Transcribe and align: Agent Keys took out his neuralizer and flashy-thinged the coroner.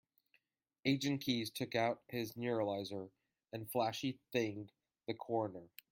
Agent 0.83 1.21
Keys 1.21 1.51
took 1.51 1.75
out 1.75 2.01
his 2.07 2.33
neuralizer 2.35 3.11
and 3.53 3.69
flashy-thinged 3.69 4.71
the 5.05 5.13
coroner. 5.13 5.69